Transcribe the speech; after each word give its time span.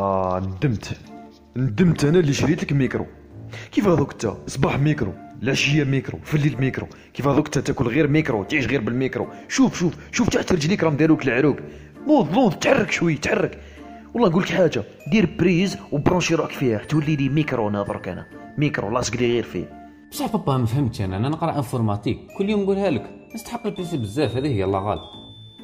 آه 0.00 0.40
ندمت. 0.40 0.98
ندمت 1.56 2.04
أنا 2.04 2.18
اللي 2.18 2.32
شريت 2.32 2.62
لك 2.62 2.72
ميكرو. 2.72 3.06
كيف 3.72 3.88
هذوك 3.88 4.12
انت 4.12 4.32
صباح 4.46 4.78
ميكرو 4.78 5.12
العشية 5.42 5.84
ميكرو 5.84 6.18
في 6.24 6.34
الليل 6.34 6.56
ميكرو. 6.60 6.86
كيف 7.14 7.26
هذوك 7.28 7.46
انت 7.46 7.58
تاكل 7.58 7.86
غير 7.88 8.08
ميكرو 8.08 8.44
تعيش 8.44 8.66
غير 8.66 8.80
بالميكرو. 8.80 9.26
شوف 9.48 9.78
شوف 9.78 9.94
شوف 10.12 10.28
تحت 10.28 10.52
رجليك 10.52 10.84
راهم 10.84 10.96
داروك 10.96 11.24
العروق. 11.24 11.56
نوض 12.08 12.32
نوض 12.32 12.52
تحرك 12.52 12.90
شوي 12.90 13.14
تحرك. 13.14 13.60
والله 14.14 14.28
نقول 14.28 14.42
لك 14.42 14.48
حاجة 14.48 14.84
دير 15.12 15.36
prise 15.38 15.78
و 15.92 15.97
branchi 15.97 16.34
راك 16.34 16.50
فيها 16.50 16.78
تولي 16.78 17.16
لي 17.16 17.28
ميكرو 17.28 17.70
ناظرك 17.70 18.08
أنا. 18.08 18.26
ميكرو 18.58 18.90
لاصق 18.90 19.16
لي 19.16 19.32
غير 19.32 19.42
فيه. 19.42 19.90
بصح 20.10 20.36
بابا 20.36 20.56
ما 20.56 20.66
فهمتش 20.66 21.00
أنا. 21.00 21.16
أنا 21.16 21.28
نقرأ 21.28 21.56
informatique. 21.56 22.18
كل 22.38 22.50
يوم 22.50 22.62
نقولها 22.62 22.90
لك. 22.90 23.10
نستحق 23.34 23.66
ال 23.66 23.76
PC 23.76 23.96
بزاف. 23.96 24.36
هذه 24.36 24.48
هي 24.48 24.64
الله 24.64 24.78
غالب. 24.78 25.00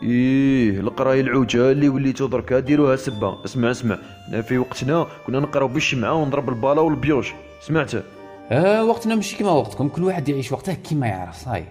إيه 0.02 0.80
القرايه 0.80 1.20
العوجة 1.20 1.70
اللي 1.72 1.88
وليتو 1.88 2.26
دركا 2.26 2.60
ديروها 2.60 2.96
سبه 2.96 3.44
اسمع 3.44 3.70
اسمع. 3.70 3.98
حنا 4.26 4.42
في 4.42 4.58
وقتنا 4.58 5.06
كنا 5.26 5.40
نقراو 5.40 5.68
بالشمعة 5.68 6.14
ونضرب 6.14 6.48
البالا 6.48 6.80
وال 6.80 6.92
pioche. 6.92 7.32
سمعت؟ 7.60 7.90
آه 8.50 8.84
وقتنا 8.84 9.14
ماشي 9.14 9.36
كيما 9.36 9.50
وقتكم. 9.50 9.88
كل 9.88 10.04
واحد 10.04 10.28
يعيش 10.28 10.52
وقته 10.52 10.74
كيما 10.74 11.06
يعرف 11.06 11.36
صاي. 11.36 11.64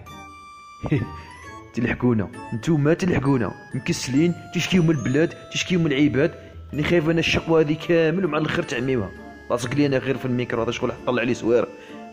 تلحقونا. 1.74 2.28
نتوما 2.54 2.94
تلحقونا. 2.94 3.52
مكسلين 3.74 4.34
تشكيو 4.54 4.82
من 4.82 4.90
البلاد 4.90 5.34
تشكيو 5.52 5.80
من 5.80 5.92
العباد 5.92 6.34
اني 6.74 6.82
خايف 6.82 7.10
أنا 7.10 7.20
الشقوة 7.20 7.60
هذه 7.60 7.76
كامل 7.88 8.24
ومع 8.24 8.38
الأخر 8.38 8.62
تعميوها. 8.62 9.10
لاصق 9.50 9.74
لي 9.74 9.86
أنا 9.86 9.98
غير 9.98 10.16
في 10.16 10.24
الميكرو 10.24 10.62
هذا 10.62 10.70
شغل 10.70 10.92
طلع 11.06 11.22
لي 11.22 11.34
sœur. 11.34 11.68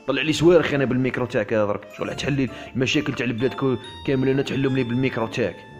طلع 0.08 0.22
لي 0.22 0.60
أخي 0.60 0.76
أنا 0.76 0.86
بالميكرو 0.86 1.26
تاعك 1.26 1.54
هذا 1.54 1.66
درك 1.66 1.88
شغل 1.98 2.16
تحل 2.16 2.50
المشاكل 2.76 3.14
تاع 3.14 3.26
البلاد 3.26 3.78
كامل 4.08 4.30
أنا 4.30 4.42
تحلهم 4.42 4.76
لي 4.76 4.84
بالميكرو 4.84 5.28
تاعك. 5.28 5.73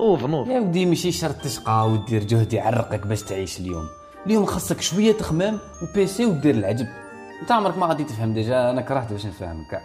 نوض 0.00 0.24
نوض 0.24 0.48
يا 0.48 0.60
ودي 0.60 0.86
ماشي 0.86 1.12
شرط 1.12 1.36
تشقى 1.36 1.90
ودير 1.90 2.24
جهد 2.24 2.52
يعرقك 2.52 3.06
باش 3.06 3.22
تعيش 3.22 3.60
اليوم. 3.60 3.84
اليوم 4.26 4.44
خاصك 4.44 4.80
شوية 4.80 5.12
تخمام 5.12 5.58
و 5.82 5.97
PC 5.97 6.26
ودير 6.26 6.54
العجب. 6.54 6.86
أنت 7.42 7.52
عمرك 7.52 7.78
ما 7.78 7.86
غادي 7.86 8.04
تفهم 8.04 8.34
déjà 8.34 8.70
أنا 8.70 8.80
كرهت 8.80 9.12
باش 9.12 9.26
نفهمك. 9.26 9.80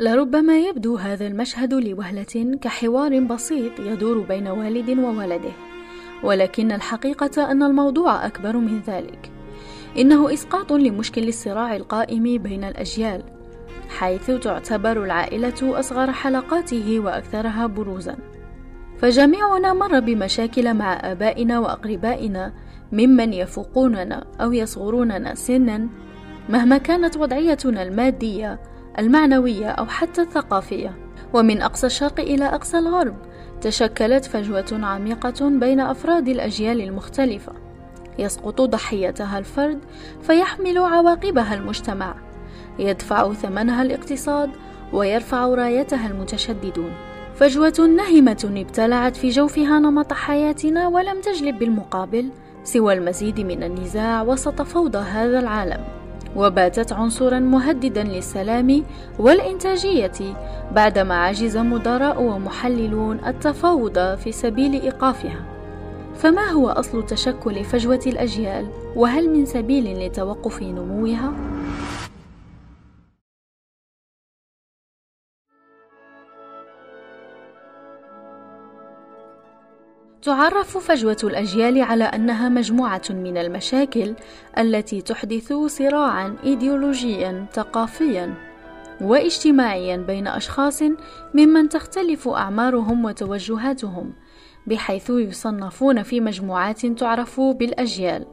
لربما 0.00 0.58
يبدو 0.58 0.96
هذا 0.96 1.26
المشهد 1.26 1.74
لوهلة 1.74 2.58
كحوار 2.62 3.20
بسيط 3.20 3.80
يدور 3.80 4.18
بين 4.18 4.48
والد 4.48 4.90
وولده 4.98 5.52
ولكن 6.22 6.72
الحقيقة 6.72 7.50
أن 7.50 7.62
الموضوع 7.62 8.26
أكبر 8.26 8.56
من 8.56 8.80
ذلك. 8.80 9.41
إنه 9.98 10.32
إسقاط 10.32 10.72
لمشكل 10.72 11.28
الصراع 11.28 11.76
القائم 11.76 12.22
بين 12.38 12.64
الأجيال 12.64 13.22
حيث 13.88 14.30
تعتبر 14.30 15.04
العائلة 15.04 15.78
أصغر 15.80 16.12
حلقاته 16.12 17.00
وأكثرها 17.00 17.66
بروزا. 17.66 18.16
فجميعنا 18.98 19.72
مر 19.72 20.00
بمشاكل 20.00 20.74
مع 20.74 20.92
آبائنا 20.92 21.58
وأقربائنا 21.58 22.52
ممن 22.92 23.32
يفوقوننا 23.32 24.26
أو 24.40 24.52
يصغروننا 24.52 25.34
سنا 25.34 25.88
مهما 26.48 26.78
كانت 26.78 27.16
وضعيتنا 27.16 27.82
المادية 27.82 28.60
المعنوية 28.98 29.68
أو 29.68 29.86
حتى 29.86 30.20
الثقافية. 30.22 30.98
ومن 31.34 31.62
أقصى 31.62 31.86
الشرق 31.86 32.20
إلى 32.20 32.44
أقصى 32.44 32.78
الغرب 32.78 33.16
تشكلت 33.60 34.24
فجوة 34.24 34.80
عميقة 34.86 35.48
بين 35.48 35.80
أفراد 35.80 36.28
الأجيال 36.28 36.80
المختلفة. 36.80 37.61
يسقط 38.18 38.60
ضحيتها 38.60 39.38
الفرد 39.38 39.78
فيحمل 40.22 40.78
عواقبها 40.78 41.54
المجتمع 41.54 42.14
يدفع 42.78 43.32
ثمنها 43.32 43.82
الاقتصاد 43.82 44.50
ويرفع 44.92 45.46
رايتها 45.46 46.06
المتشددون. 46.06 46.90
فجوة 47.34 47.90
نهمة 47.96 48.52
ابتلعت 48.56 49.16
في 49.16 49.28
جوفها 49.28 49.78
نمط 49.78 50.12
حياتنا 50.12 50.88
ولم 50.88 51.20
تجلب 51.20 51.58
بالمقابل 51.58 52.28
سوى 52.64 52.94
المزيد 52.94 53.40
من 53.40 53.62
النزاع 53.62 54.22
وسط 54.22 54.62
فوضى 54.62 54.98
هذا 54.98 55.38
العالم. 55.38 55.84
وباتت 56.36 56.92
عنصرا 56.92 57.38
مهددا 57.38 58.02
للسلام 58.02 58.84
والإنتاجية 59.18 60.34
بعدما 60.72 61.14
عجز 61.14 61.56
مدراء 61.56 62.22
ومحللون 62.22 63.20
التفاوض 63.26 64.16
في 64.16 64.32
سبيل 64.32 64.72
إيقافها. 64.82 65.51
فما 66.22 66.50
هو 66.50 66.68
أصل 66.68 67.06
تشكل 67.06 67.64
فجوة 67.64 68.00
الأجيال 68.06 68.68
وهل 68.96 69.30
من 69.30 69.46
سبيل 69.46 70.06
لتوقف 70.06 70.62
نموها؟ 70.62 71.32
تعرف 80.22 80.78
فجوة 80.78 81.16
الأجيال 81.24 81.82
على 81.82 82.04
أنها 82.04 82.48
مجموعة 82.48 83.02
من 83.10 83.36
المشاكل 83.36 84.14
التي 84.58 85.02
تحدث 85.02 85.52
صراعًا 85.52 86.36
إيديولوجيًا 86.44 87.46
ثقافيًا 87.52 88.34
واجتماعيًا 89.00 89.96
بين 89.96 90.26
أشخاص 90.26 90.82
ممن 91.34 91.68
تختلف 91.68 92.28
أعمارهم 92.28 93.04
وتوجهاتهم، 93.04 94.12
بحيث 94.66 95.10
يصنفون 95.10 96.02
في 96.02 96.20
مجموعات 96.20 96.86
تعرف 96.86 97.40
بالأجيال. 97.40 98.26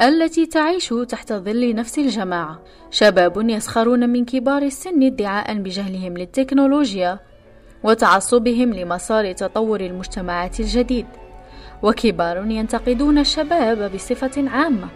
التي 0.00 0.46
تعيش 0.46 0.94
تحت 1.08 1.32
ظل 1.32 1.74
نفس 1.74 1.98
الجماعة 1.98 2.62
شباب 2.90 3.50
يسخرون 3.50 4.08
من 4.08 4.24
كبار 4.24 4.62
السن 4.62 5.02
ادعاء 5.02 5.54
بجهلهم 5.54 6.16
للتكنولوجيا 6.18 7.18
وتعصبهم 7.82 8.74
لمسار 8.74 9.32
تطور 9.32 9.80
المجتمعات 9.80 10.60
الجديد 10.60 11.06
وكبار 11.82 12.46
ينتقدون 12.50 13.18
الشباب 13.18 13.92
بصفة 13.94 14.50
عامة 14.50 14.88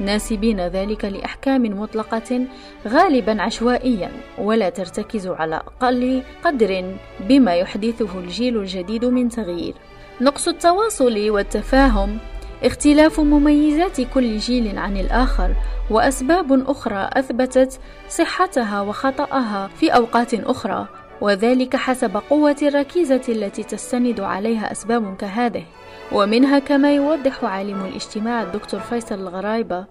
ناسبين 0.00 0.60
ذلك 0.60 1.04
لأحكام 1.04 1.80
مطلقة 1.80 2.46
غالبا 2.88 3.42
عشوائيا 3.42 4.10
ولا 4.38 4.70
ترتكز 4.70 5.26
على 5.26 5.56
أقل 5.56 6.22
قدر 6.44 6.94
بما 7.20 7.54
يحدثه 7.54 8.18
الجيل 8.18 8.56
الجديد 8.56 9.04
من 9.04 9.28
تغيير 9.28 9.74
نقص 10.20 10.48
التواصل 10.48 11.30
والتفاهم 11.30 12.18
اختلاف 12.64 13.20
مميزات 13.20 14.00
كل 14.00 14.38
جيل 14.38 14.78
عن 14.78 14.96
الآخر 14.96 15.54
وأسباب 15.90 16.70
أخرى 16.70 17.10
أثبتت 17.12 17.80
صحتها 18.08 18.80
وخطأها 18.80 19.66
في 19.66 19.90
أوقات 19.90 20.34
أخرى 20.34 20.86
وذلك 21.20 21.76
حسب 21.76 22.16
قوة 22.30 22.56
الركيزة 22.62 23.20
التي 23.28 23.62
تستند 23.62 24.20
عليها 24.20 24.72
أسباب 24.72 25.16
كهذه. 25.16 25.64
ومنها 26.12 26.58
كما 26.58 26.94
يوضح 26.94 27.44
عالم 27.44 27.84
الاجتماع 27.84 28.42
الدكتور 28.42 28.80
فيصل 28.80 29.14
الغرايبة 29.14 29.86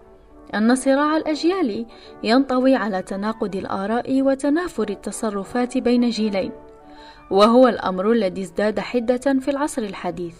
أن 0.55 0.75
صراع 0.75 1.17
الأجيال 1.17 1.85
ينطوي 2.23 2.75
على 2.75 3.01
تناقض 3.01 3.55
الآراء 3.55 4.21
وتنافر 4.21 4.89
التصرفات 4.89 5.77
بين 5.77 6.09
جيلين. 6.09 6.51
وهو 7.31 7.67
الأمر 7.67 8.11
الذي 8.11 8.41
ازداد 8.41 8.79
حدة 8.79 9.39
في 9.39 9.51
العصر 9.51 9.81
الحديث 9.81 10.35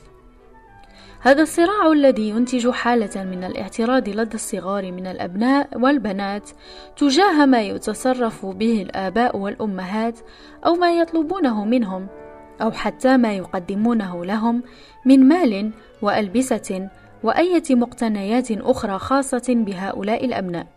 هذا 1.22 1.42
الصراع 1.42 1.92
الذي 1.92 2.30
ينتج 2.30 2.70
حالة 2.70 3.24
من 3.24 3.44
الاعتراض 3.44 4.10
لدى 4.10 4.36
الصغار 4.36 4.92
من 4.92 5.08
الأبناء 5.08 5.70
والبنات 5.78 6.50
تجاه 6.98 7.46
ما 7.46 7.62
يتصرف 7.62 8.46
به 8.46 8.82
الآباء 8.82 9.38
والأمهات 9.38 10.20
أو 10.66 10.74
ما 10.74 10.92
يطلبونه 10.92 11.66
منهم 11.66 12.08
أو 12.62 12.72
حتى 12.72 13.18
ما 13.18 13.34
يقدمونه 13.34 14.26
لهم 14.26 14.64
من 15.06 15.28
مال 15.28 15.72
وألبسة 16.02 16.90
وأية 17.24 17.64
مقتنيات 17.70 18.52
أخرى 18.52 19.00
خاصة 19.00 19.46
بهؤلاء 19.48 20.26
الأبناء. 20.26 20.77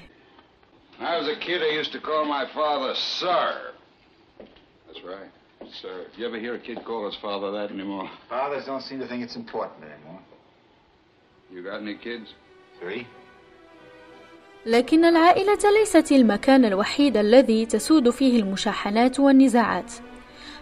I 1.00 1.18
was 1.20 1.28
a 1.28 1.36
kid, 1.46 1.62
I 1.62 1.72
used 1.76 1.92
to 1.92 2.00
call 2.00 2.24
my 2.26 2.46
father 2.54 2.94
Sir. 3.20 3.74
That's 4.88 5.04
right, 5.04 5.30
Sir. 5.82 6.06
You 6.18 6.26
ever 6.26 6.40
hear 6.40 6.56
a 6.56 6.60
kid 6.60 6.84
call 6.86 7.06
his 7.06 7.16
father 7.22 7.52
that 7.52 7.70
anymore? 7.70 8.10
Fathers 8.30 8.64
don't 8.66 8.82
seem 8.82 9.00
to 9.02 9.08
think 9.08 9.22
it's 9.22 9.36
important 9.36 9.84
anymore. 9.84 10.22
You 11.52 11.62
got 11.64 11.82
any 11.82 11.96
kids? 11.96 12.34
Three? 12.80 13.06
لكن 14.66 15.06
العائلة 15.06 15.60
ليست 15.80 16.12
المكان 16.12 16.66
الوحيد 16.66 17.18
الذي 17.18 17.66
تسود 17.66 18.10
فيه 18.10 18.40
المشاحنات 18.40 19.20
والنزاعات. 19.20 19.92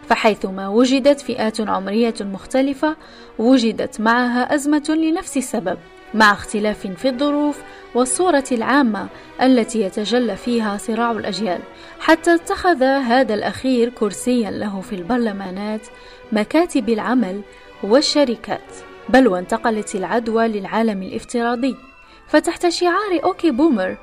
فحيثما 0.09 0.67
وجدت 0.67 1.21
فئات 1.21 1.61
عمرية 1.61 2.13
مختلفة 2.21 2.95
وجدت 3.39 4.01
معها 4.01 4.55
أزمة 4.55 4.83
لنفس 4.89 5.37
السبب 5.37 5.77
مع 6.13 6.31
اختلاف 6.31 6.87
في 6.87 7.09
الظروف 7.09 7.61
والصورة 7.95 8.43
العامة 8.51 9.07
التي 9.41 9.81
يتجلى 9.81 10.35
فيها 10.35 10.77
صراع 10.77 11.11
الأجيال 11.11 11.59
حتى 11.99 12.35
اتخذ 12.35 12.83
هذا 12.83 13.33
الأخير 13.33 13.89
كرسيا 13.89 14.51
له 14.51 14.81
في 14.81 14.95
البرلمانات 14.95 15.87
مكاتب 16.31 16.89
العمل 16.89 17.41
والشركات. 17.83 18.73
بل 19.09 19.27
وانتقلت 19.27 19.95
العدوى 19.95 20.47
للعالم 20.47 21.03
الافتراضي. 21.03 21.92
فتحت 22.27 22.67
شعار 22.67 23.23
أوكي 23.23 23.51
بومر. 23.51 23.97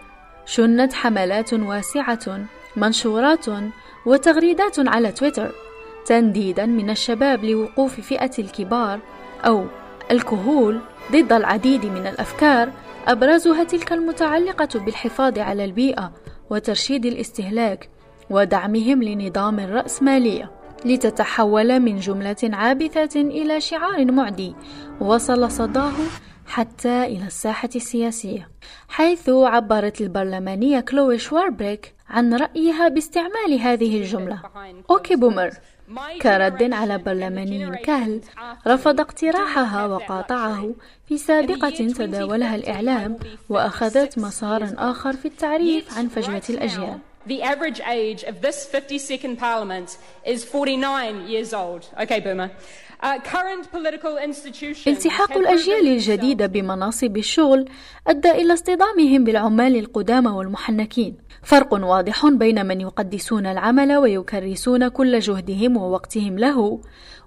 شنت 0.46 0.92
حملات 0.92 1.52
واسعة 1.52 2.46
منشورات 2.76 3.46
وتغريدات 4.06 4.88
على 4.88 5.12
تويتر 5.12 5.52
تنديدا 6.06 6.66
من 6.66 6.90
الشباب 6.90 7.44
لوقوف 7.44 8.00
فئة 8.00 8.30
الكبار 8.38 9.00
أو 9.46 9.66
الكهول 10.10 10.80
ضد 11.12 11.32
العديد 11.32 11.86
من 11.86 12.06
الأفكار 12.06 12.72
أبرزها 13.06 13.64
تلك 13.64 13.92
المتعلقة 13.92 14.78
بالحفاظ 14.78 15.38
على 15.38 15.64
البيئة 15.64 16.12
وترشيد 16.50 17.06
الاستهلاك 17.06 17.88
ودعمهم 18.30 19.02
لنظام 19.02 19.60
الرأسمالية 19.60 20.50
لتتحول 20.84 21.80
من 21.80 21.96
جملة 21.96 22.36
عابثة 22.42 23.20
إلى 23.20 23.60
شعار 23.60 24.12
معدي 24.12 24.54
وصل 25.00 25.50
صداه 25.50 25.92
حتى 26.50 27.04
إلى 27.04 27.26
الساحة 27.26 27.68
السياسية 27.76 28.48
حيث 28.88 29.28
عبرت 29.28 30.00
البرلمانية 30.00 30.80
كلوي 30.80 31.18
شواربريك 31.18 31.94
عن 32.08 32.34
رأيها 32.34 32.88
باستعمال 32.88 33.60
هذه 33.60 33.96
الجملة 34.00 34.42
OK 34.90 35.16
boomer 35.16 35.50
كرد 36.22 36.72
على 36.72 36.98
برلماني 36.98 37.76
كهل 37.76 38.20
رفض 38.66 39.00
اقتراحها 39.00 39.86
وقاطعه 39.86 40.74
في 41.08 41.18
سابقة 41.18 41.70
تداولها 41.70 42.56
الإعلام 42.56 43.18
وأخذت 43.48 44.18
مسارا 44.18 44.74
آخر 44.78 45.12
في 45.12 45.28
التعريف 45.28 45.98
عن 45.98 46.08
فجوة 46.08 46.42
الأجيال 46.50 46.98
The 47.26 47.42
average 47.42 47.80
age 47.80 48.22
of 48.24 48.40
this 48.40 48.66
52nd 48.66 49.38
Parliament 49.38 49.98
is 50.24 50.42
49 50.42 51.28
years 51.28 51.52
old. 51.52 51.86
Okay, 52.00 52.18
Boomer. 52.18 52.50
التحاق 54.88 55.32
الأجيال 55.36 55.88
الجديدة 55.88 56.46
بمناصب 56.46 57.16
الشغل 57.16 57.64
أدى 58.06 58.30
إلى 58.30 58.52
اصطدامهم 58.52 59.24
بالعمال 59.24 59.76
القدامى 59.76 60.28
والمحنكين. 60.30 61.16
فرق 61.42 61.74
واضح 61.74 62.26
بين 62.28 62.66
من 62.66 62.80
يقدسون 62.80 63.46
العمل 63.46 63.96
ويكرسون 63.96 64.88
كل 64.88 65.18
جهدهم 65.18 65.76
ووقتهم 65.76 66.38
له 66.38 66.80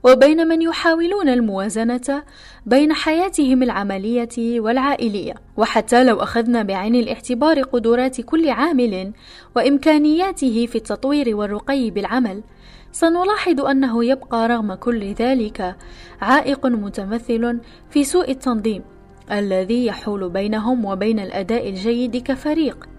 وبين 0.04 0.48
من 0.48 0.62
يحاولون 0.62 1.30
الموازنة 1.30 2.24
بين 2.66 2.94
حياتهم 2.94 3.64
العملية 3.64 4.60
والعائلية. 4.60 5.34
وحتى 5.58 6.04
لو 6.04 6.24
أخذنا 6.24 6.64
بعين 6.64 6.96
الاعتبار 6.96 7.62
قدرات 7.62 8.22
كل 8.22 8.50
عامل 8.50 9.14
وإمكانياته 9.56 10.66
في 10.66 10.76
التطوير 10.76 11.36
والرقي 11.36 11.90
بالعمل 11.90 12.44
سنلاحظ 12.94 13.62
أنه 13.62 14.06
يبقى 14.06 14.48
رغم 14.48 14.74
كل 14.74 15.13
ذلك 15.13 15.75
عائق 16.22 16.66
متمثل 16.66 17.60
في 17.90 18.04
سوء 18.04 18.31
التنظيم 18.31 18.84
الذي 19.31 19.86
يحول 19.86 20.30
بينهم 20.30 20.86
وبين 20.86 21.19
الأداء 21.19 21.69
الجيد 21.69 22.18
كفريق 22.18 22.90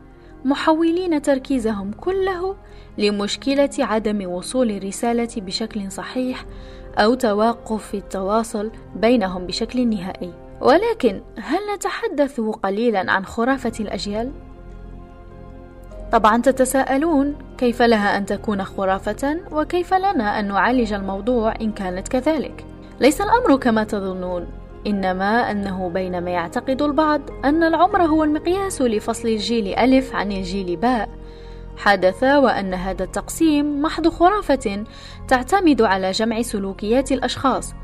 محولين 0.45 1.23
تركيزهم 1.23 1.93
كله 1.93 2.57
لمشكلة 2.99 3.71
عدم 3.79 4.31
وصول 4.31 4.71
الرسالة 4.71 5.29
بشكل 5.37 5.93
صحيح 5.93 6.45
أو 6.99 7.15
توقف 7.15 7.95
التواصل 7.95 8.71
بينهم 8.97 9.47
بشكل 9.47 9.89
نهائي 9.89 10.33
ولكن 10.61 11.23
هل 11.39 11.59
نتحدث 11.75 12.41
قليلا 12.41 13.13
عن 13.13 13.25
خرافة 13.25 13.73
الأجيال؟ 13.81 14.33
طبعا 16.15 16.43
تتساءلون 16.43 17.35
كيف 17.59 17.83
لها 17.83 18.19
أن 18.19 18.27
تكون 18.27 18.65
خرافة 18.65 19.41
وكيف 19.53 19.95
لنا 19.95 20.41
أن 20.41 20.49
نعالج 20.49 20.93
الموضوع 20.93 21.55
إن 21.61 21.73
كانت 21.73 22.09
كذلك. 22.09 22.65
ليس 23.01 23.21
الأمر 23.21 23.57
كما 23.57 23.85
تظنون 23.85 24.47
إنما 24.87 25.51
أنه 25.51 25.89
بينما 25.89 26.31
يعتقد 26.31 26.83
البعض 26.83 27.21
أن 27.45 27.63
العمر 27.63 28.03
هو 28.03 28.25
المقياس 28.25 28.83
لفصل 28.83 29.29
الجيل 29.29 29.75
ألف 29.75 30.15
عن 30.15 30.33
الجيل 30.33 30.77
باء. 30.77 31.09
حدث 31.77 32.23
وأن 32.23 32.75
هذا 32.75 33.05
التقسيم 33.05 33.83
محض 33.83 34.09
خرافة 34.09 34.85
تعتمد 35.29 35.83
على 35.83 36.11
جمع 36.11 36.43
سلوكيات 36.43 37.13
الأشخاص 37.13 37.75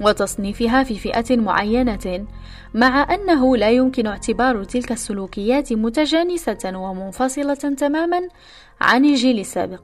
وتصنيفها 0.00 0.82
في 0.82 0.98
فئة 0.98 1.36
معينة 1.36 2.26
مع 2.74 3.14
أنه 3.14 3.56
لا 3.56 3.70
يمكن 3.70 4.06
اعتبار 4.06 4.64
تلك 4.64 4.92
السلوكيات 4.92 5.72
متجانسة 5.72 6.72
ومنفصلة 6.74 7.54
تماما 7.54 8.28
عن 8.80 9.04
الجيل 9.04 9.38
السابق. 9.38 9.82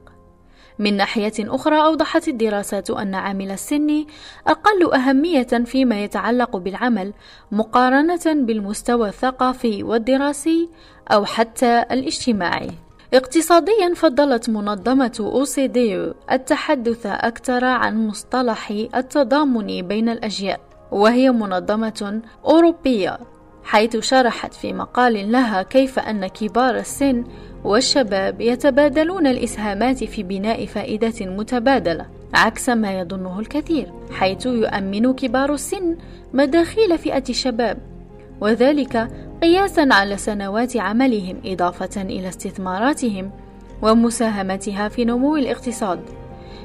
من 0.79 0.97
ناحية 0.97 1.33
أخرى 1.39 1.81
أوضحت 1.81 2.27
الدراسات 2.27 2.89
أن 2.89 3.15
عامل 3.15 3.51
السن 3.51 4.05
أقل 4.47 4.93
أهمية 4.93 5.43
فيما 5.43 6.03
يتعلق 6.03 6.57
بالعمل 6.57 7.13
مقارنة 7.51 8.23
بالمستوى 8.25 9.09
الثقافي 9.09 9.83
والدراسي 9.83 10.69
أو 11.11 11.25
حتى 11.25 11.85
الاجتماعي. 11.91 12.86
اقتصاديا 13.13 13.93
فضلت 13.95 14.49
منظمة 14.49 15.17
أوسيديو 15.19 16.13
التحدث 16.31 17.05
أكثر 17.05 17.65
عن 17.65 18.07
مصطلح 18.07 18.69
التضامن 18.95 19.81
بين 19.81 20.09
الأجيال 20.09 20.57
وهي 20.91 21.31
منظمة 21.31 22.21
أوروبية 22.45 23.19
حيث 23.63 23.97
شرحت 23.97 24.53
في 24.53 24.73
مقال 24.73 25.31
لها 25.31 25.63
كيف 25.63 25.99
أن 25.99 26.27
كبار 26.27 26.75
السن 26.75 27.23
والشباب 27.63 28.41
يتبادلون 28.41 29.27
الإسهامات 29.27 30.03
في 30.03 30.23
بناء 30.23 30.65
فائدة 30.65 31.25
متبادلة 31.25 32.05
عكس 32.33 32.69
ما 32.69 32.99
يظنه 32.99 33.39
الكثير 33.39 33.93
حيث 34.11 34.45
يؤمن 34.45 35.13
كبار 35.13 35.53
السن 35.53 35.97
مداخيل 36.33 36.97
فئة 36.97 37.23
الشباب. 37.29 37.96
وذلك 38.41 39.07
قياسا 39.41 39.87
على 39.91 40.17
سنوات 40.17 40.77
عملهم 40.77 41.41
إضافة 41.45 42.01
إلى 42.01 42.27
استثماراتهم 42.29 43.31
ومساهمتها 43.81 44.89
في 44.89 45.05
نمو 45.05 45.35
الاقتصاد. 45.35 45.99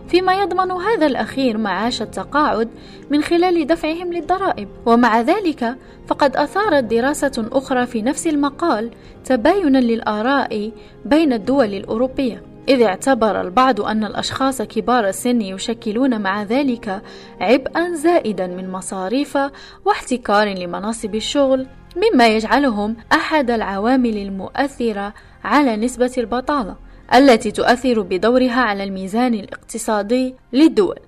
فيما 0.08 0.34
يضمن 0.34 0.70
هذا 0.70 1.06
الأخير 1.06 1.58
معاش 1.58 2.02
التقاعد 2.02 2.68
من 3.10 3.22
خلال 3.22 3.66
دفعهم 3.66 4.12
للضرائب. 4.12 4.68
ومع 4.86 5.20
ذلك 5.20 5.76
فقد 6.06 6.36
أثارت 6.36 6.84
دراسة 6.84 7.48
أخرى 7.52 7.86
في 7.86 8.02
نفس 8.02 8.26
المقال 8.26 8.90
تباينا 9.24 9.78
للآراء 9.78 10.72
بين 11.04 11.32
الدول 11.32 11.74
الأوروبية. 11.74 12.51
إذ 12.68 12.82
اعتبر 12.82 13.40
البعض 13.40 13.80
أن 13.80 14.04
الأشخاص 14.04 14.62
كبار 14.62 15.08
السن 15.08 15.40
يشكلون 15.40 16.20
مع 16.20 16.42
ذلك 16.42 17.02
عبئا 17.40 17.94
زائدا 17.94 18.46
من 18.46 18.70
مصاريف 18.70 19.38
واحتكار 19.84 20.48
لمناصب 20.48 21.14
الشغل 21.14 21.66
مما 21.96 22.28
يجعلهم 22.28 22.96
أحد 23.12 23.50
العوامل 23.50 24.16
المؤثرة 24.16 25.14
على 25.44 25.76
نسبة 25.76 26.12
البطالة 26.18 26.76
التي 27.14 27.50
تؤثر 27.50 28.00
بدورها 28.02 28.60
على 28.60 28.84
الميزان 28.84 29.34
الاقتصادي 29.34 30.34
للدول. 30.52 30.98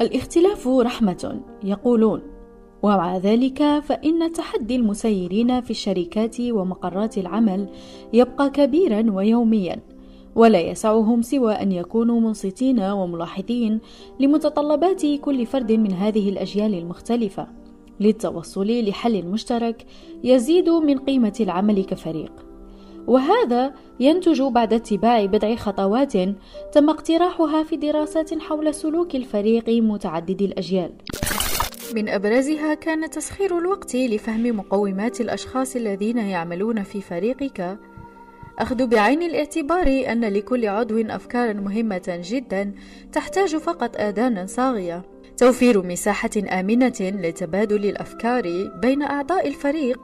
الاختلاف 0.00 0.68
رحمة 0.68 1.40
يقولون 1.64 2.39
ومع 2.82 3.16
ذلك 3.16 3.78
فإن 3.78 4.32
تحدي 4.32 4.76
المسيرين 4.76 5.60
في 5.60 5.70
الشركات 5.70 6.40
ومقرات 6.40 7.18
العمل 7.18 7.68
يبقى 8.12 8.50
كبيرا 8.50 9.10
ويوميا 9.10 9.80
ولا 10.34 10.60
يسعهم 10.60 11.22
سوى 11.22 11.52
أن 11.52 11.72
يكونوا 11.72 12.20
منصتين 12.20 12.80
وملاحظين 12.80 13.80
لمتطلبات 14.20 15.06
كل 15.06 15.46
فرد 15.46 15.72
من 15.72 15.92
هذه 15.92 16.28
الأجيال 16.28 16.74
المختلفة. 16.74 17.46
للتوصل 18.00 18.66
لحل 18.66 19.26
مشترك 19.26 19.86
يزيد 20.24 20.68
من 20.68 20.98
قيمة 20.98 21.32
العمل 21.40 21.84
كفريق. 21.84 22.32
وهذا 23.06 23.74
ينتج 24.00 24.42
بعد 24.42 24.72
اتباع 24.72 25.24
بضع 25.24 25.54
خطوات 25.54 26.12
تم 26.72 26.90
اقتراحها 26.90 27.62
في 27.62 27.76
دراسات 27.76 28.38
حول 28.38 28.74
سلوك 28.74 29.16
الفريق 29.16 29.68
متعدد 29.68 30.42
الأجيال. 30.42 30.92
من 31.94 32.08
أبرزها 32.08 32.74
كان 32.74 33.10
تسخير 33.10 33.58
الوقت 33.58 33.94
لفهم 33.94 34.56
مقومات 34.56 35.20
الأشخاص 35.20 35.76
الذين 35.76 36.18
يعملون 36.18 36.82
في 36.82 37.00
فريقك. 37.00 37.78
أخذ 38.58 38.86
بعين 38.86 39.22
الاعتبار 39.22 39.86
أن 39.86 40.24
لكل 40.24 40.66
عضو 40.68 41.00
أفكارا 41.00 41.52
مهمة 41.52 42.20
جدا 42.24 42.74
تحتاج 43.12 43.56
فقط 43.56 43.96
آذانا 43.96 44.46
صاغية. 44.46 45.02
توفير 45.36 45.86
مساحة 45.86 46.30
آمنة 46.50 47.00
لتبادل 47.00 47.84
الأفكار 47.84 48.70
بين 48.82 49.02
أعضاء 49.02 49.48
الفريق 49.48 50.00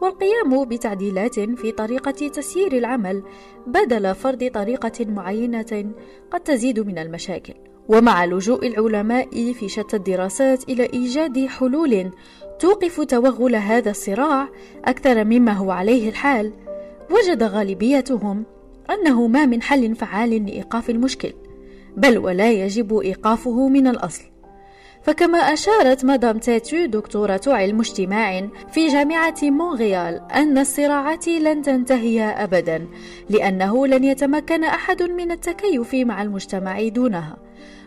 والقيام 0.00 0.64
بتعديلات 0.64 1.40
في 1.40 1.72
طريقة 1.72 2.28
تسيير 2.28 2.72
العمل 2.72 3.22
بدل 3.66 4.14
فرض 4.14 4.50
طريقة 4.54 5.06
معينة 5.06 5.92
قد 6.30 6.40
تزيد 6.40 6.80
من 6.80 6.98
المشاكل. 6.98 7.54
ومع 7.88 8.24
لجوء 8.24 8.66
العلماء 8.66 9.52
في 9.52 9.68
شتى 9.68 9.96
الدراسات 9.96 10.68
إلى 10.68 10.90
إيجاد 10.92 11.46
حلول 11.46 12.10
توقف 12.58 13.00
توغل 13.00 13.56
هذا 13.56 13.90
الصراع 13.90 14.48
أكثر 14.84 15.24
مما 15.24 15.52
هو 15.52 15.70
عليه 15.70 16.08
الحال 16.08 16.52
وجد 17.10 17.42
غالبيتهم 17.42 18.44
أنه 18.90 19.26
ما 19.26 19.46
من 19.46 19.62
حل 19.62 19.94
فعال 19.94 20.46
لإيقاف 20.46 20.90
المشكل 20.90 21.32
بل 21.96 22.18
ولا 22.18 22.52
يجب 22.52 22.98
إيقافه 22.98 23.68
من 23.68 23.86
الأصل. 23.86 24.24
فكما 25.06 25.38
أشارت 25.38 26.04
مدام 26.04 26.38
تاتو 26.38 26.84
دكتورة 26.86 27.40
علم 27.46 27.80
اجتماع 27.80 28.48
في 28.72 28.88
جامعة 28.88 29.34
مونغيال 29.42 30.20
أن 30.32 30.58
الصراعات 30.58 31.28
لن 31.28 31.62
تنتهي 31.62 32.22
أبدا 32.22 32.86
لأنه 33.30 33.86
لن 33.86 34.04
يتمكن 34.04 34.64
أحد 34.64 35.02
من 35.02 35.30
التكيف 35.30 35.94
مع 35.94 36.22
المجتمع 36.22 36.88
دونها. 36.88 37.36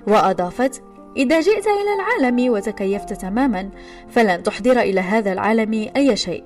وأضافت 0.07 0.81
إذا 1.17 1.39
جئت 1.39 1.67
إلى 1.67 1.93
العالم 1.95 2.51
وتكيفت 2.53 3.13
تماما 3.13 3.69
فلن 4.09 4.43
تحضر 4.43 4.79
إلى 4.79 5.01
هذا 5.01 5.33
العالم 5.33 5.89
أي 5.95 6.15
شيء. 6.15 6.43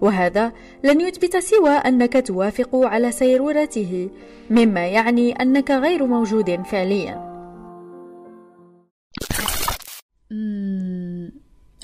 وهذا 0.00 0.52
لن 0.84 1.00
يثبت 1.00 1.36
سوى 1.36 1.70
أنك 1.70 2.26
توافق 2.26 2.76
على 2.76 3.12
سيرورته 3.12 4.08
مما 4.50 4.86
يعني 4.86 5.32
أنك 5.32 5.70
غير 5.70 6.06
موجود 6.06 6.62
فعليا. 6.62 7.29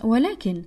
ولكن 0.04 0.62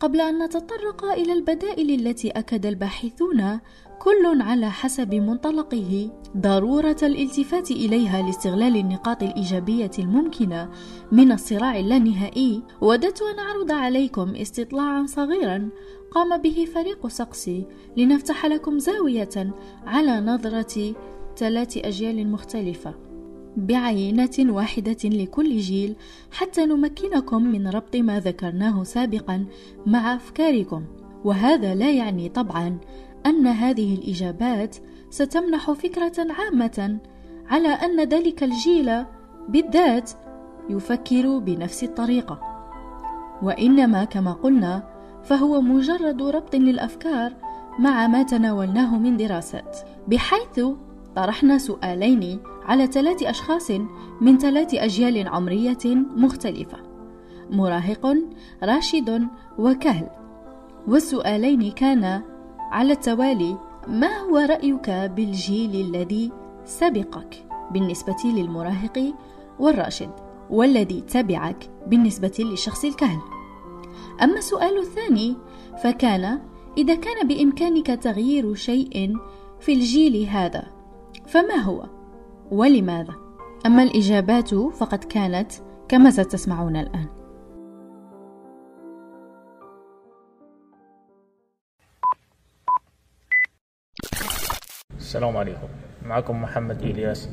قبل 0.00 0.20
أن 0.20 0.42
نتطرق 0.42 1.04
إلى 1.04 1.32
البدائل 1.32 2.06
التي 2.06 2.30
أكد 2.30 2.66
الباحثون 2.66 3.60
كل 3.98 4.42
على 4.42 4.70
حسب 4.70 5.14
منطلقه 5.14 6.10
ضرورة 6.36 6.96
الالتفات 7.02 7.70
إليها 7.70 8.22
لاستغلال 8.22 8.76
النقاط 8.76 9.22
الإيجابية 9.22 9.90
الممكنة 9.98 10.70
من 11.12 11.32
الصراع 11.32 11.78
اللانهائي. 11.78 12.62
وددت 12.80 13.22
أن 13.22 13.38
أعرض 13.38 13.72
عليكم 13.72 14.34
استطلاعا 14.34 15.06
صغيرا 15.06 15.68
قام 16.10 16.36
به 16.42 16.68
فريق 16.74 17.06
سقسي 17.06 17.66
لنفتح 17.96 18.46
لكم 18.46 18.78
زاوية 18.78 19.54
على 19.86 20.20
نظرة 20.20 20.94
ثلاث 21.36 21.76
أجيال 21.76 22.30
مختلفة. 22.32 22.94
بعينة 23.56 24.30
واحدة 24.38 24.96
لكل 25.04 25.58
جيل 25.58 25.96
حتى 26.32 26.66
نمكنكم 26.66 27.42
من 27.42 27.68
ربط 27.68 27.96
ما 27.96 28.20
ذكرناه 28.20 28.82
سابقا 28.82 29.44
مع 29.86 30.14
أفكاركم. 30.14 30.84
وهذا 31.24 31.74
لا 31.74 31.90
يعني 31.90 32.28
طبعا 32.28 32.78
أن 33.26 33.46
هذه 33.46 33.94
الإجابات 33.94 34.76
ستمنح 35.10 35.70
فكرة 35.70 36.26
عامة 36.30 36.98
على 37.48 37.68
أن 37.68 38.00
ذلك 38.00 38.42
الجيل 38.42 39.04
بالذات 39.48 40.10
يفكر 40.70 41.38
بنفس 41.38 41.84
الطريقة. 41.84 42.40
وإنما 43.42 44.04
كما 44.04 44.32
قلنا 44.32 44.94
فهو 45.24 45.60
مجرد 45.60 46.22
ربط 46.22 46.54
للأفكار 46.54 47.32
مع 47.78 48.06
ما 48.06 48.22
تناولناه 48.22 48.98
من 48.98 49.16
دراسات. 49.16 49.78
بحيث 50.08 50.60
طرحنا 51.16 51.58
سؤالين 51.58 52.40
على 52.64 52.86
ثلاث 52.86 53.22
أشخاص 53.22 53.70
من 54.20 54.38
ثلاث 54.38 54.74
أجيال 54.74 55.28
عمرية 55.28 55.94
مختلفة 56.16 56.78
مراهق 57.50 58.16
راشد 58.62 59.28
وكهل. 59.58 60.08
والسؤالين 60.88 61.70
كانا 61.70 62.22
على 62.58 62.92
التوالي 62.92 63.56
ما 63.88 64.18
هو 64.18 64.36
رأيك 64.36 64.90
بالجيل 64.90 65.86
الذي 65.86 66.32
سبقك 66.64 67.46
بالنسبة 67.70 68.16
للمراهق 68.24 69.14
والراشد 69.58 70.10
والذي 70.50 71.00
تبعك 71.00 71.70
بالنسبة 71.86 72.32
للشخص 72.38 72.84
الكهل؟ 72.84 73.18
أما 74.22 74.38
السؤال 74.38 74.78
الثاني 74.78 75.36
فكان 75.82 76.40
إذا 76.78 76.94
كان 76.94 77.28
بإمكانك 77.28 77.86
تغيير 77.86 78.54
شيء 78.54 79.16
في 79.60 79.72
الجيل 79.72 80.26
هذا 80.28 80.64
فما 81.26 81.56
هو؟ 81.56 81.86
ولماذا؟ 82.50 83.14
أما 83.66 83.82
الإجابات 83.82 84.54
فقد 84.54 85.04
كانت 85.04 85.52
كما 85.88 86.10
ستسمعون 86.10 86.76
الآن. 86.76 87.06
السلام 94.96 95.36
عليكم. 95.36 95.68
معكم 96.06 96.42
محمد 96.42 96.82
إلياس 96.82 97.28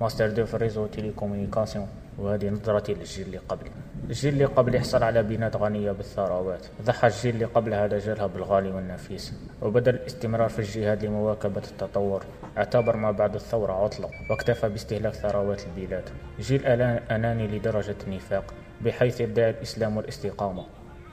master 0.00 0.30
deux 0.30 0.44
في 0.44 0.56
réseaux 0.56 0.86
télécommunications 0.86 1.88
وهذه 2.18 2.50
نظرتي 2.50 2.94
للجيل 2.94 3.26
اللي 3.26 3.38
قبلي. 3.38 3.70
الجيل 4.08 4.32
اللي 4.32 4.44
قبلي 4.44 4.80
حصل 4.80 5.02
على 5.02 5.22
بنات 5.22 5.56
غنية 5.56 5.92
بالثروات. 5.92 6.66
ضحى 6.82 7.06
الجيل 7.06 7.34
اللي 7.34 7.44
قبل 7.44 7.74
هذا 7.74 7.98
جالها 7.98 8.26
بالغالي 8.26 8.70
والنفيس. 8.70 9.32
وبدل 9.62 9.94
الاستمرار 9.94 10.48
في 10.48 10.58
الجهاد 10.58 11.04
لمواكبة 11.04 11.62
التطور. 11.70 12.24
اعتبر 12.58 12.96
ما 12.96 13.10
بعد 13.10 13.34
الثورة 13.34 13.72
عطلة 13.72 14.10
واكتفى 14.30 14.68
باستهلاك 14.68 15.14
ثروات 15.14 15.62
البلاد. 15.66 16.08
جيل 16.40 16.66
أناني 16.66 17.46
لدرجة 17.46 17.96
النفاق 18.06 18.54
بحيث 18.80 19.20
يدعي 19.20 19.50
الإسلام 19.50 19.96
والاستقامة. 19.96 20.64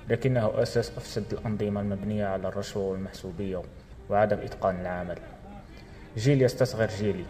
لكنه 0.10 0.62
أسس 0.62 0.98
أفسد 0.98 1.34
الأنظمة 1.34 1.82
المبنية 1.82 2.26
على 2.26 2.48
الرشوة 2.48 2.84
والمحسوبية 2.84 3.62
وعدم 4.10 4.38
إتقان 4.38 4.82
العمل. 4.82 5.18
جيل 6.18 6.42
يستصغر 6.42 6.88
جيلي 6.88 7.26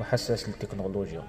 وحساس 0.00 0.48
للتكنولوجيا. 0.48 1.22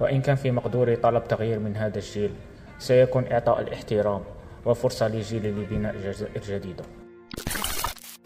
وإن 0.00 0.20
كان 0.20 0.36
في 0.36 0.50
مقدوري 0.50 0.96
طلب 0.96 1.24
تغيير 1.24 1.58
من 1.58 1.76
هذا 1.76 1.98
الجيل. 1.98 2.30
سيكون 2.78 3.24
إعطاء 3.32 3.60
الاحترام 3.60 4.22
وفرصة 4.66 5.08
لجيلي 5.08 5.50
لبناء 5.50 5.96
جزائر 5.96 6.42
جديدة 6.42 6.84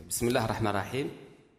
بسم 0.09 0.28
الله 0.28 0.45
الرحمن 0.45 0.71
الرحيم. 0.71 1.11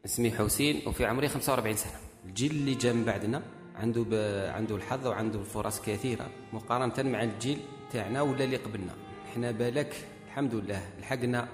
اسمي 0.05 0.31
حسين 0.31 0.81
وفي 0.87 1.05
عمري 1.05 1.27
45 1.27 1.75
سنة. 1.75 1.91
الجيل 2.25 2.51
اللي 2.51 2.75
جا 2.75 2.93
من 2.93 3.05
بعدنا 3.05 3.41
عنده 3.75 4.03
ب... 4.03 4.13
عنده 4.55 4.75
الحظ 4.75 5.07
وعنده 5.07 5.39
الفرص 5.39 5.81
كثيرة. 5.81 6.27
مقارنة 6.53 7.09
مع 7.09 7.23
الجيل 7.23 7.59
تاعنا 7.91 8.21
ولا 8.21 8.43
اللي 8.43 8.57
قبلنا. 8.57 8.91
إحنا 9.31 9.51
بالك 9.51 9.95
الحمد 10.27 10.55
لله 10.55 10.81
لحقنا 10.99 11.47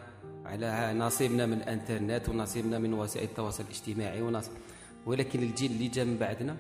على 0.46 0.94
نصيبنا 0.94 1.46
من 1.46 1.54
الإنترنت 1.58 2.30
ونصيبنا 2.30 2.80
من 2.80 2.94
وسائل 2.94 3.28
التواصل 3.30 3.64
الاجتماعي 3.64 4.22
ونصيب 4.22 4.54
ولكن 5.06 5.44
الجيل 5.44 5.72
اللي 5.72 5.88
جا 5.88 6.04
من 6.04 6.18
بعدنا 6.18 6.58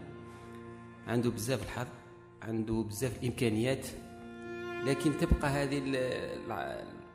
عنده 1.08 1.29
بزاف 1.29 1.63
الحظ 1.63 1.88
عنده 2.41 2.74
بزاف 2.74 3.12
الإمكانيات 3.22 3.88
لكن 4.86 5.12
تبقى 5.18 5.50
هذه 5.50 5.82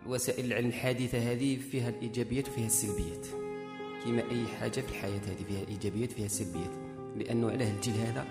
الوسائل 0.06 0.44
العلم 0.44 0.68
الحديثة 0.68 1.32
هذه 1.32 1.56
فيها 1.56 1.88
الإيجابيات 1.88 2.48
وفيها 2.48 2.66
السلبيات. 2.66 3.26
كما 4.04 4.22
أي 4.30 4.46
حاجة 4.60 4.80
في 4.80 4.88
الحياة 4.88 5.20
هذه 5.20 5.44
فيها 5.48 5.68
إيجابيات 5.68 6.12
وفيها 6.12 6.28
سلبيات. 6.28 6.70
لأنه 7.16 7.50
علاه 7.50 7.70
الجيل 7.70 7.94
هذا 7.94 8.26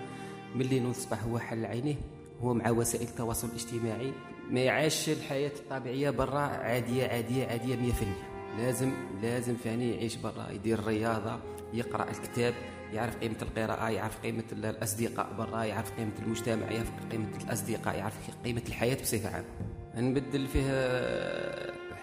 ملي 0.54 0.80
نصبح 0.80 1.24
هو 1.24 1.38
حل 1.38 1.64
عينيه 1.64 1.94
هو 2.40 2.54
مع 2.54 2.70
وسائل 2.70 3.06
التواصل 3.08 3.48
الاجتماعي 3.48 4.12
ما 4.50 4.60
يعيش 4.60 5.08
الحياة 5.08 5.52
الطبيعية 5.56 6.10
برا 6.10 6.38
عادية 6.40 7.06
عادية 7.06 7.46
عادية 7.46 7.76
100% 7.76 8.58
لازم 8.58 8.92
لازم 9.22 9.54
فاني 9.54 9.94
يعيش 9.94 10.16
برا 10.16 10.50
يدير 10.50 10.78
الرياضه 10.78 11.40
يقرأ 11.74 12.10
الكتاب 12.10 12.54
يعرف 12.92 13.16
قيمة 13.16 13.36
القراءة 13.42 13.88
يعرف 13.90 14.20
قيمة 14.20 14.44
الأصدقاء 14.52 15.32
برا 15.38 15.64
يعرف 15.64 15.92
قيمة 15.92 16.12
المجتمع 16.22 16.70
يعرف 16.70 16.90
قيمة 17.10 17.28
الأصدقاء 17.44 17.96
يعرف 17.96 18.14
قيمة 18.44 18.62
الحياة 18.68 18.94
بصفة 18.94 19.28
عامة. 19.34 19.46
نبدل 19.94 20.46
فيه 20.46 20.70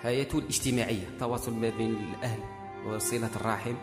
حياته 0.04 0.40
الاجتماعية 0.40 1.08
التواصل 1.08 1.54
ما 1.54 1.70
بين 1.70 1.96
الأهل 1.96 2.40
وصلة 2.88 3.30
الرحم 3.36 3.76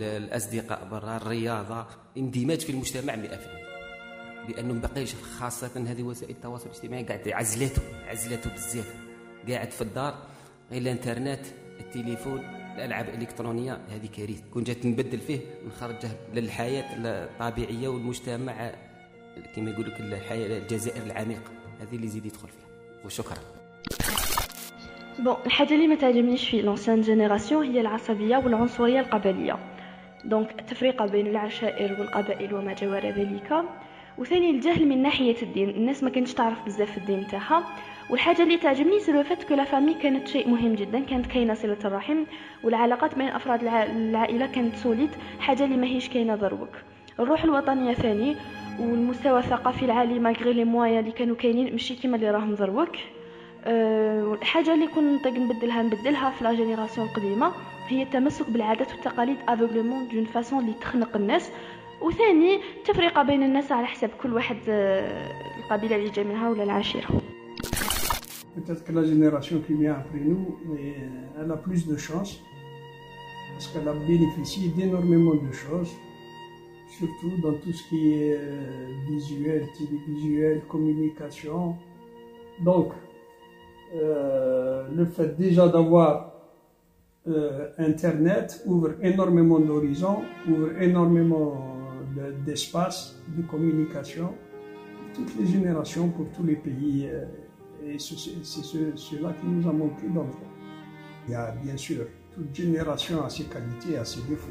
الأصدقاء 0.00 0.88
برا 0.90 1.16
الرياضة 1.16 1.86
اندماج 2.16 2.60
في 2.60 2.72
المجتمع 2.72 3.16
100% 3.16 3.18
لأنه 4.48 4.74
مبقيش 4.74 5.14
خاصة 5.14 5.70
هذه 5.76 6.02
وسائل 6.02 6.30
التواصل 6.30 6.66
الاجتماعي 6.66 7.04
قاعد 7.04 7.28
عزلته 7.28 7.82
عزلته 8.06 8.50
بزاف. 8.50 8.94
قاعد 9.48 9.70
في 9.70 9.82
الدار 9.82 10.14
غير 10.70 10.82
الإنترنت 10.82 11.40
التليفون. 11.80 12.61
الألعاب 12.76 13.08
الإلكترونية 13.08 13.72
هذه 13.72 14.08
كارثة. 14.16 14.42
كون 14.52 14.64
جات 14.64 14.86
نبدل 14.86 15.18
فيه 15.18 15.40
نخرجه 15.66 16.08
للحياة 16.34 16.84
الطبيعية 16.96 17.88
والمجتمع 17.88 18.70
كما 19.56 19.70
يقول 19.70 19.86
لك 19.86 20.00
الحياة 20.00 20.58
الجزائر 20.58 21.02
العميقة. 21.02 21.50
هذه 21.80 21.96
اللي 21.96 22.06
يزيد 22.06 22.26
يدخل 22.26 22.48
فيها. 22.48 22.66
وشكرا. 23.04 23.38
bon 25.18 25.36
الحاجة 25.46 25.74
اللي 25.74 25.86
ما 25.86 25.94
تعجبنيش 25.94 26.48
في 26.50 26.62
l'ancienne 26.62 27.00
génération 27.00 27.66
هي 27.66 27.80
العصبية 27.80 28.36
والعنصرية 28.36 29.00
القبلية. 29.00 29.58
donc 30.24 30.60
التفرقه 30.60 31.06
بين 31.06 31.26
العشائر 31.26 32.00
والقبائل 32.00 32.54
وما 32.54 32.74
جاور 32.74 33.06
ذلك. 33.06 33.64
وثاني 34.18 34.50
الجهل 34.50 34.88
من 34.88 35.02
ناحية 35.02 35.42
الدين. 35.42 35.70
الناس 35.70 36.02
ما 36.02 36.10
كانتش 36.10 36.34
تعرف 36.34 36.64
بزاف 36.66 36.98
الدين 36.98 37.26
تاعها. 37.26 37.64
والحاجة 38.10 38.42
اللي 38.42 38.56
تعجبني 38.56 39.00
c'est 39.00 39.12
le 39.12 39.22
fait 39.22 39.42
que 39.44 39.54
la 39.54 39.64
famille 39.64 39.94
كانت 39.94 40.28
شيء 40.28 40.48
مهم 40.48 40.74
جدا 40.74 41.00
كانت 41.00 41.26
كاينة 41.26 41.54
صلة 41.54 41.78
الرحم 41.84 42.24
والعلاقات 42.64 43.14
بين 43.14 43.28
أفراد 43.28 43.60
العائلة 43.64 44.46
كانت 44.46 44.76
solide 44.76 45.10
حاجة 45.40 45.64
اللي 45.64 45.76
ماهيش 45.76 46.08
كاينة 46.08 46.36
دروك 46.36 46.68
الروح 47.20 47.44
الوطنية 47.44 47.94
ثاني 47.94 48.36
والمستوى 48.80 49.38
الثقافي 49.38 49.84
العالي 49.84 50.18
malgré 50.18 50.52
les 50.52 50.64
moyens 50.64 51.00
اللي 51.00 51.12
كانوا 51.12 51.36
كاينين 51.36 51.72
ماشي 51.72 51.94
كيما 51.94 52.16
اللي 52.16 52.30
راهم 52.30 52.54
دروك 52.54 52.92
أه 53.64 54.34
الحاجة 54.34 54.74
اللي 54.74 54.86
كنت 54.86 55.26
نطيق 55.26 55.42
نبدلها 55.42 55.82
نبدلها 55.82 56.30
في 56.30 56.44
la 56.44 56.52
génération 56.54 57.06
القديمة 57.06 57.52
هي 57.88 58.02
التمسك 58.02 58.50
بالعادات 58.50 58.92
والتقاليد 58.92 59.36
افوغلومون 59.48 60.08
دون 60.08 60.24
فاسون 60.24 60.58
اللي 60.60 60.72
تخنق 60.80 61.16
الناس. 61.16 61.50
وثاني 62.00 62.60
تفرقه 62.84 63.22
بين 63.22 63.42
الناس 63.42 63.72
على 63.72 63.86
حسب 63.86 64.10
كل 64.22 64.32
واحد 64.32 64.56
أه 64.68 65.30
القبيلة 65.58 65.96
اللي 65.96 66.10
جا 66.10 66.22
منها 66.22 66.48
ولا 66.50 66.62
العشيرة. 66.62 67.08
Peut-être 68.54 68.84
que 68.84 68.92
la 68.92 69.04
génération 69.04 69.60
qui 69.60 69.74
vient 69.74 69.94
après 69.94 70.20
nous, 70.20 70.58
elle 71.40 71.50
a 71.50 71.56
plus 71.56 71.86
de 71.86 71.96
chance 71.96 72.40
parce 73.52 73.68
qu'elle 73.68 73.88
a 73.88 73.94
bénéficié 73.94 74.68
d'énormément 74.70 75.34
de 75.34 75.52
choses, 75.52 75.90
surtout 76.98 77.32
dans 77.42 77.54
tout 77.54 77.72
ce 77.72 77.88
qui 77.88 78.12
est 78.14 78.38
visuel, 79.08 79.66
télévisuel, 79.78 80.62
communication. 80.68 81.76
Donc, 82.62 82.92
euh, 83.94 84.86
le 84.94 85.04
fait 85.04 85.36
déjà 85.36 85.68
d'avoir 85.68 86.32
euh, 87.28 87.68
Internet 87.78 88.62
ouvre 88.66 88.94
énormément 89.02 89.60
d'horizons, 89.60 90.22
ouvre 90.48 90.80
énormément 90.80 91.76
d'espace 92.44 93.16
de, 93.28 93.42
communication 93.42 94.34
pour 95.14 95.24
toutes 95.24 95.38
les 95.38 95.46
générations, 95.46 96.08
pour 96.08 96.26
tous 96.30 96.42
les 96.42 96.56
pays. 96.56 97.08
Et 97.86 97.98
c'est 97.98 98.14
cela 98.14 99.32
qui 99.32 99.46
nous 99.46 99.68
a 99.68 99.72
manqué 99.72 100.08
dans 100.08 100.22
le. 100.22 100.30
Il 101.26 101.32
y 101.32 101.34
a 101.34 101.52
bien 101.62 101.76
sûr, 101.76 102.04
toute 102.34 102.54
génération 102.54 103.24
a 103.24 103.28
ses 103.28 103.44
qualités, 103.44 103.96
a 103.96 104.04
ses 104.04 104.22
défauts. 104.22 104.50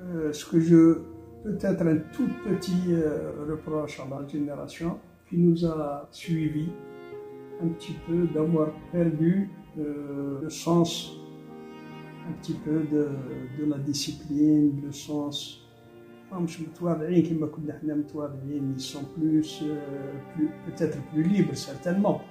Euh, 0.00 0.32
ce 0.32 0.44
que 0.44 0.60
je, 0.60 1.00
peut-être 1.44 1.82
un 1.82 1.98
tout 2.12 2.28
petit 2.44 2.92
euh, 2.92 3.32
reproche 3.48 4.00
à 4.00 4.06
la 4.08 4.26
génération 4.26 4.98
qui 5.28 5.36
nous 5.36 5.64
a 5.64 6.08
suivis 6.10 6.70
un 7.62 7.68
petit 7.68 7.94
peu 8.06 8.26
d'avoir 8.34 8.72
perdu 8.92 9.50
euh, 9.78 10.40
le 10.42 10.50
sens 10.50 11.16
un 12.28 12.32
petit 12.40 12.54
peu 12.54 12.82
de 12.90 13.64
la 13.66 13.78
discipline, 13.78 14.80
le 14.84 14.92
sens 14.92 15.59
مش 16.39 16.61
متواضعين 16.61 17.25
كما 17.25 17.47
كنا 17.47 17.79
حنا 17.79 17.95
متواضعين 17.95 18.75
ils 18.77 18.81
sont 18.81 19.05
plus, 19.17 19.63
euh, 19.63 19.75
plus 20.33 20.49
peut-être 20.65 20.97
plus 21.11 21.23
libres 21.23 21.55
certainement 21.55 22.21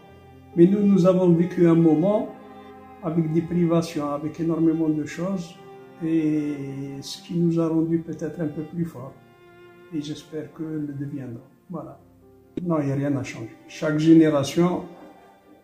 mais 0.56 0.66
nous 0.66 0.82
nous 0.92 1.06
avons 1.06 1.28
vécu 1.32 1.66
un 1.66 1.74
moment 1.74 2.20
avec 3.02 3.32
des 3.32 3.42
privations 3.42 4.10
avec 4.10 4.40
énormément 4.40 4.88
de 4.88 5.04
choses 5.04 5.54
et 6.04 6.54
ce 7.00 7.22
qui 7.22 7.34
nous 7.38 7.60
a 7.60 7.68
rendu 7.68 7.98
peut-être 8.00 8.40
un 8.40 8.48
peu 8.48 8.62
plus 8.62 8.84
forts 8.84 9.14
et 9.94 10.00
j'espère 10.00 10.52
que 10.52 10.62
le 10.62 10.92
deviendra 11.02 11.46
voilà 11.70 11.98
non 12.62 12.76
il 12.80 12.86
n'y 12.86 12.92
a 12.92 12.96
rien 13.02 13.16
à 13.16 13.22
changer 13.22 13.56
chaque 13.68 13.98
génération 13.98 14.84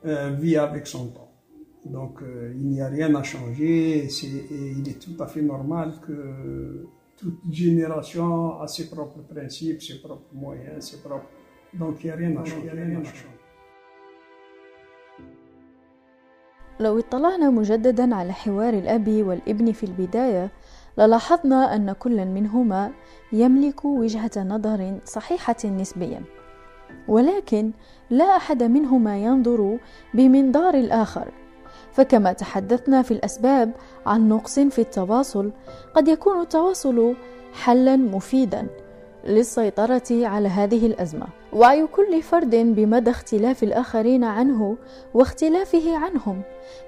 euh, 0.06 0.30
vit 0.40 0.56
avec 0.56 0.86
son 0.86 1.08
temps 1.08 1.30
donc 1.84 2.14
euh, 2.22 2.52
il 2.60 2.68
n'y 2.68 2.80
a 2.80 2.88
rien 2.88 3.14
à 3.14 3.22
changer 3.22 4.04
et 4.04 4.08
il 4.78 4.88
est 4.88 5.00
tout 5.04 5.16
à 5.22 5.26
fait 5.26 5.42
normal 5.42 5.94
que 6.04 6.86
toute 7.17 7.39
génération 7.49 8.59
a 8.61 8.67
ses 8.67 8.89
propres 8.89 9.21
principes, 9.33 9.81
ses 9.81 9.99
propres 10.01 10.33
moyens, 10.33 10.79
ses 10.89 10.97
propres... 10.97 11.29
Donc 11.73 12.03
il 12.03 12.07
n'y 12.07 12.11
a 12.11 12.15
rien 12.15 12.35
à 12.41 12.45
changer. 12.45 12.71
لو 16.79 16.99
اطلعنا 16.99 17.49
مجددا 17.49 18.15
على 18.15 18.33
حوار 18.33 18.73
الأب 18.73 19.07
والابن 19.09 19.71
في 19.71 19.83
البداية 19.83 20.51
للاحظنا 20.97 21.75
أن 21.75 21.91
كل 21.91 22.25
منهما 22.25 22.91
يملك 23.33 23.85
وجهة 23.85 24.43
نظر 24.43 24.99
صحيحة 25.05 25.55
نسبيا. 25.65 26.21
ولكن 27.07 27.71
لا 28.09 28.25
أحد 28.37 28.63
منهما 28.63 29.17
ينظر 29.17 29.77
بمنظار 30.13 30.73
الآخر. 30.73 31.31
فكما 31.95 32.33
تحدثنا 32.33 33.01
في 33.01 33.11
الأسباب 33.11 33.71
عن 34.05 34.29
نقص 34.29 34.59
في 34.59 34.79
التواصل 34.79 35.51
قد 35.93 36.07
يكون 36.07 36.41
التواصل 36.41 37.15
حلا 37.53 37.95
مفيدا. 37.95 38.67
للسيطرة 39.25 40.03
على 40.11 40.47
هذه 40.47 40.85
الأزمة 40.85 41.27
وعي 41.53 41.87
كل 41.87 42.21
فرد 42.21 42.55
بمدى 42.55 43.09
اختلاف 43.09 43.63
الآخرين 43.63 44.23
عنه 44.23 44.77
واختلافه 45.13 45.97
عنهم 45.97 46.41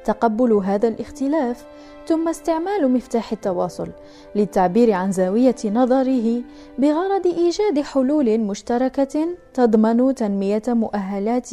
تقبل 0.05 0.53
هذا 0.53 0.87
الاختلاف 0.87 1.65
ثم 2.07 2.27
استعمال 2.27 2.91
مفتاح 2.91 3.31
التواصل 3.31 3.89
للتعبير 4.35 4.91
عن 4.91 5.11
زاوية 5.11 5.55
نظره 5.65 6.41
بغرض 6.79 7.27
إيجاد 7.27 7.81
حلول 7.81 8.39
مشتركة 8.39 9.27
تضمن 9.53 10.15
تنمية 10.15 10.63
مؤهلات 10.67 11.49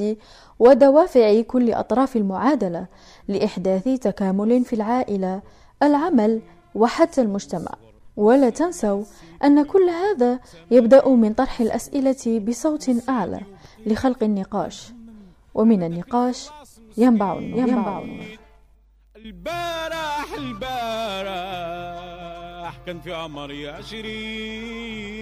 ودوافع 0.58 1.40
كل 1.40 1.72
أطراف 1.72 2.16
المعادلة 2.16 2.86
لإحداث 3.28 3.84
تكامل 3.84 4.64
في 4.64 4.72
العائلة، 4.72 5.42
العمل 5.82 6.40
وحتى 6.74 7.20
المجتمع. 7.20 7.83
ولا 8.16 8.50
تنسوا 8.50 9.05
أن 9.44 9.64
كل 9.64 9.88
هذا 9.88 10.40
يبدأ 10.70 11.09
من 11.09 11.33
طرح 11.35 11.61
الأسئلة 11.61 12.38
بصوت 12.38 12.90
أعلى 13.09 13.40
لخلق 13.87 14.22
النقاش، 14.22 14.92
ومن 15.55 15.83
النقاش 15.83 16.48
ينبع 16.96 17.38
النور. 17.38 17.59
ينبع 17.59 17.98
النور. 18.03 18.24
البارح 19.16 20.33
البارح 20.35 21.64
كان 22.87 23.00
في 23.00 23.12
عمري 23.12 23.68
عشرين 23.68 25.14